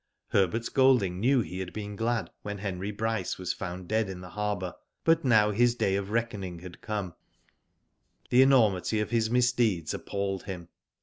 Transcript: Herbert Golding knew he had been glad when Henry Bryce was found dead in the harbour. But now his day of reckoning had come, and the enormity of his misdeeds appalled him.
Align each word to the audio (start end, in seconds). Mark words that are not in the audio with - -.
Herbert 0.29 0.67
Golding 0.73 1.19
knew 1.19 1.41
he 1.41 1.59
had 1.59 1.73
been 1.73 1.95
glad 1.95 2.31
when 2.41 2.57
Henry 2.57 2.89
Bryce 2.89 3.37
was 3.37 3.53
found 3.53 3.87
dead 3.87 4.09
in 4.09 4.19
the 4.19 4.31
harbour. 4.31 4.73
But 5.03 5.23
now 5.23 5.51
his 5.51 5.75
day 5.75 5.95
of 5.95 6.09
reckoning 6.09 6.57
had 6.57 6.81
come, 6.81 7.13
and 7.13 7.13
the 8.31 8.41
enormity 8.41 8.99
of 8.99 9.11
his 9.11 9.29
misdeeds 9.29 9.93
appalled 9.93 10.45
him. 10.45 10.69